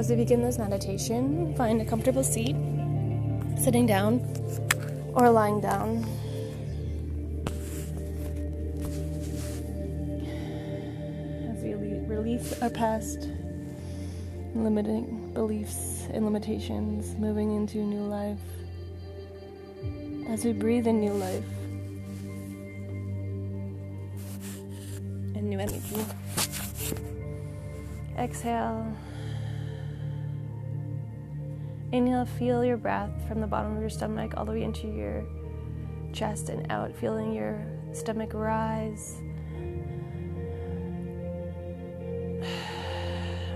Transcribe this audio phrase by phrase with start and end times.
[0.00, 2.56] As we begin this meditation, find a comfortable seat,
[3.62, 4.22] sitting down
[5.14, 6.06] or lying down.
[11.52, 11.74] As we
[12.08, 13.28] release our past
[14.54, 18.40] limiting beliefs and limitations, moving into new life.
[20.30, 21.44] As we breathe in new life
[25.36, 26.06] and new energy.
[28.16, 28.96] Exhale.
[31.92, 35.24] Inhale, feel your breath from the bottom of your stomach all the way into your
[36.12, 37.60] chest and out, feeling your
[37.92, 39.16] stomach rise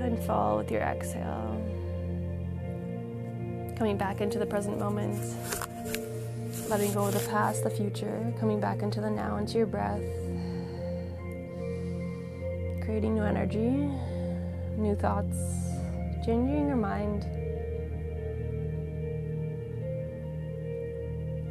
[0.00, 1.60] and fall with your exhale.
[3.76, 5.16] Coming back into the present moment,
[6.68, 10.02] letting go of the past, the future, coming back into the now, into your breath,
[12.84, 13.88] creating new energy,
[14.76, 15.36] new thoughts,
[16.26, 17.24] changing your mind.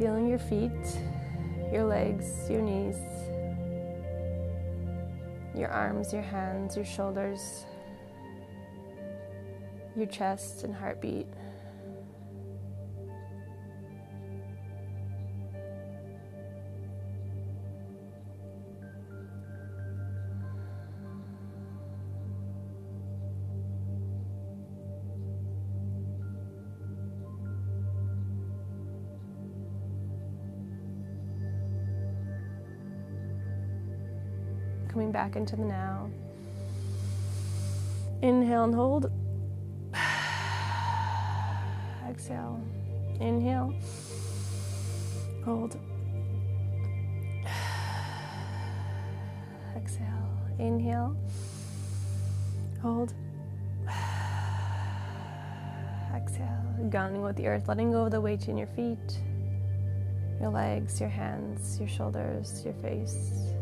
[0.00, 0.70] Feeling your feet,
[1.70, 2.96] your legs, your knees,
[5.54, 7.66] your arms, your hands, your shoulders,
[9.94, 11.26] your chest and heartbeat.
[34.90, 36.10] Coming back into the now.
[38.22, 39.12] Inhale and hold.
[42.08, 42.60] Exhale.
[43.20, 43.72] Inhale.
[45.44, 45.78] Hold.
[49.76, 50.28] Exhale.
[50.58, 51.16] Inhale.
[52.82, 53.14] Hold.
[56.16, 56.64] Exhale.
[56.90, 59.20] Grounding with the earth, letting go of the weight in your feet,
[60.40, 63.52] your legs, your hands, your shoulders, your face.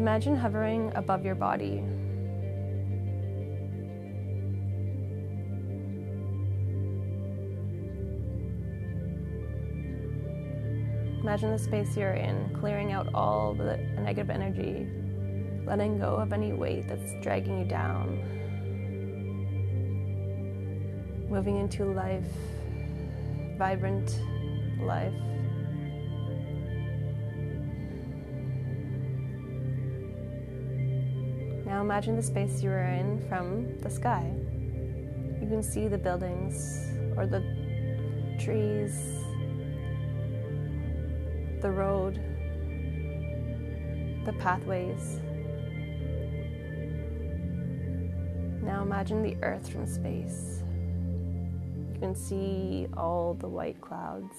[0.00, 1.84] Imagine hovering above your body.
[11.20, 14.88] Imagine the space you're in, clearing out all the negative energy,
[15.66, 18.24] letting go of any weight that's dragging you down,
[21.28, 22.24] moving into life,
[23.58, 24.18] vibrant
[24.80, 25.12] life.
[31.80, 34.30] Now imagine the space you are in from the sky.
[35.40, 36.78] You can see the buildings
[37.16, 37.40] or the
[38.38, 39.00] trees,
[41.62, 42.16] the road,
[44.26, 45.20] the pathways.
[48.62, 50.62] Now imagine the earth from space.
[51.94, 54.36] You can see all the white clouds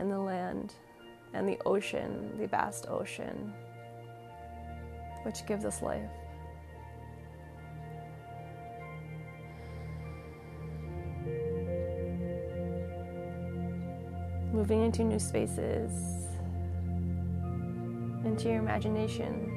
[0.00, 0.74] and the land
[1.32, 3.54] and the ocean, the vast ocean
[5.22, 6.10] which gives us life.
[14.52, 15.92] Moving into new spaces,
[18.24, 19.56] into your imagination.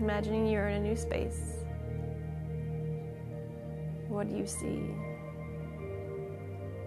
[0.00, 1.60] Imagining you're in a new space.
[4.08, 4.90] What do you see?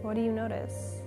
[0.01, 1.02] What do you notice?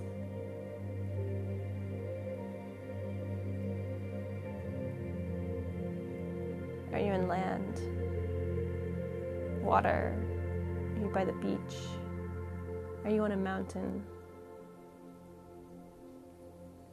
[6.97, 7.79] Are you in land?
[9.63, 10.15] Water?
[10.95, 11.77] Are you by the beach?
[13.05, 14.03] Are you on a mountain?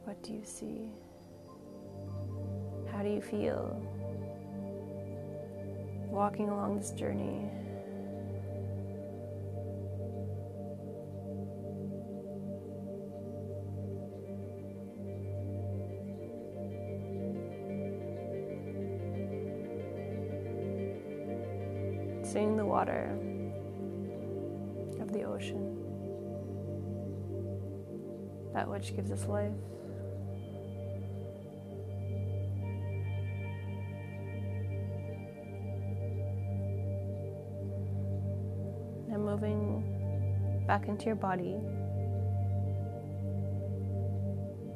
[0.03, 0.91] What do you see?
[2.91, 3.81] How do you feel
[6.11, 7.49] walking along this journey?
[22.35, 23.17] Seeing the water
[24.99, 25.77] of the ocean,
[28.53, 29.53] that which gives us life.
[39.07, 41.55] Now moving back into your body,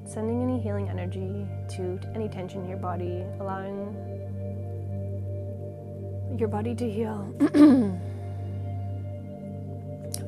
[0.05, 1.45] sending any healing energy
[1.75, 4.18] to any tension in your body, allowing
[6.39, 7.33] your body to heal.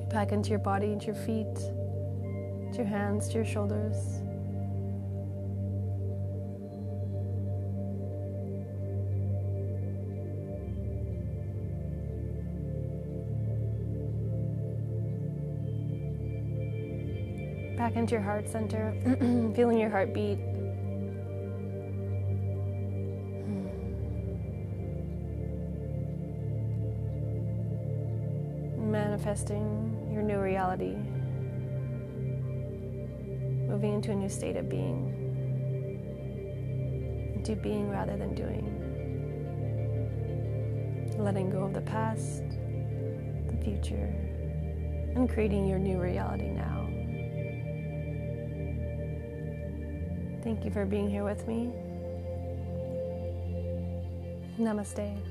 [0.10, 3.96] Back into your body, into your feet, to your hands, to your shoulders.
[17.78, 18.94] Back into your heart center,
[19.56, 20.50] feeling your heartbeat.
[29.23, 30.95] Manifesting your new reality,
[33.69, 35.13] moving into a new state of being,
[37.35, 38.65] into being rather than doing,
[41.19, 44.12] letting go of the past, the future,
[45.15, 46.88] and creating your new reality now.
[50.44, 51.71] Thank you for being here with me.
[54.59, 55.31] Namaste.